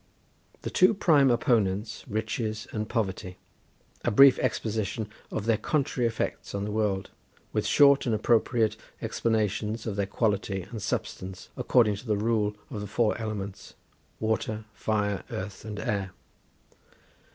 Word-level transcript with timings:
The 0.63 0.71
two 0.71 0.95
prime 0.95 1.29
opponents 1.29 2.05
Riches 2.07 2.67
and 2.71 2.89
Poverty. 2.89 3.37
A 4.03 4.09
brief 4.09 4.39
exposition 4.39 5.07
of 5.29 5.45
their 5.45 5.59
contrary 5.59 6.07
effects 6.07 6.55
on 6.55 6.63
the 6.63 6.71
world; 6.71 7.11
with 7.53 7.67
short 7.67 8.07
and 8.07 8.15
appropriate 8.15 8.75
explanations 8.99 9.85
of 9.85 9.97
their 9.97 10.07
quality 10.07 10.63
and 10.63 10.81
substance, 10.81 11.49
according 11.55 11.97
to 11.97 12.07
the 12.07 12.17
rule 12.17 12.55
of 12.71 12.81
the 12.81 12.87
four 12.87 13.15
elements, 13.19 13.75
Water, 14.19 14.65
Fire, 14.73 15.21
Earth, 15.29 15.63
and 15.65 15.77
Air. 15.79 16.11